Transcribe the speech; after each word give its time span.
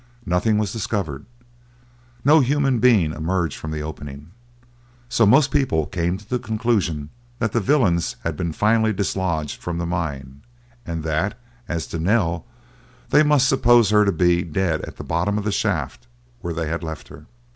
Nothing 0.25 0.57
was 0.57 0.73
discovered—no 0.73 2.39
human 2.39 2.79
being 2.79 3.11
emerged 3.13 3.55
from 3.59 3.69
the 3.69 3.83
opening. 3.83 4.31
So 5.09 5.27
most 5.27 5.51
people 5.51 5.85
came 5.85 6.17
to 6.17 6.27
the 6.27 6.39
conclusion 6.39 7.11
that 7.37 7.51
the 7.51 7.59
villains 7.59 8.15
had 8.23 8.35
been 8.35 8.51
finally 8.51 8.93
dislodged 8.93 9.61
from 9.61 9.77
the 9.77 9.85
mine, 9.85 10.41
and 10.87 11.03
that, 11.03 11.37
as 11.67 11.85
to 11.85 11.99
Nell, 11.99 12.47
they 13.11 13.21
must 13.21 13.47
suppose 13.47 13.91
her 13.91 14.03
to 14.03 14.11
be 14.11 14.41
dead 14.41 14.81
at 14.81 14.97
the 14.97 15.03
bottom 15.03 15.37
of 15.37 15.43
the 15.43 15.51
shaft 15.51 16.07
where 16.41 16.55
they 16.55 16.67
had 16.67 16.81
left 16.81 17.09
her. 17.09 17.27